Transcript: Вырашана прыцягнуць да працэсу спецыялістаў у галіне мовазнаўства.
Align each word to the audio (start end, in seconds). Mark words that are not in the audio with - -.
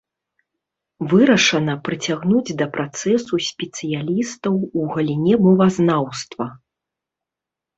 Вырашана 1.11 1.75
прыцягнуць 1.87 2.55
да 2.61 2.65
працэсу 2.77 3.35
спецыялістаў 3.49 4.53
у 4.61 4.81
галіне 4.97 5.33
мовазнаўства. 5.45 6.45